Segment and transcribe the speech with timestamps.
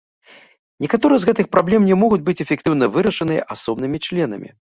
[0.85, 4.49] Некаторыя з гэтых праблем не могуць быць эфектыўна вырашаныя асобнымі членамі.